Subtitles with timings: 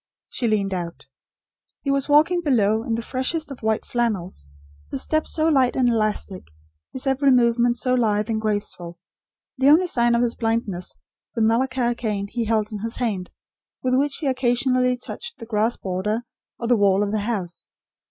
[0.29, 1.05] She leaned out.
[1.81, 4.47] He was walking below in the freshest of white flannels;
[4.89, 6.47] his step so light and elastic;
[6.91, 8.97] his every movement so lithe and graceful;
[9.59, 10.97] the only sign of his blindness
[11.35, 13.29] the Malacca cane he held in his hand,
[13.83, 16.23] with which he occasionally touched the grass border,
[16.57, 17.67] or the wall of the house.